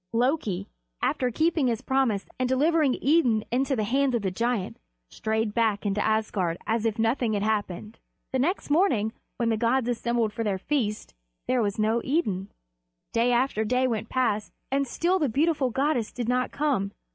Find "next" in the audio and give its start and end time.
8.39-8.71